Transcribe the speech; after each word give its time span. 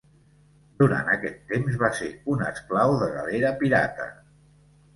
Durant 0.79 1.11
aquest 1.15 1.37
temps 1.51 1.77
va 1.85 1.91
ser 1.99 2.09
un 2.37 2.43
esclau 2.49 2.97
de 3.05 3.13
galera 3.19 3.55
pirata. 3.63 4.13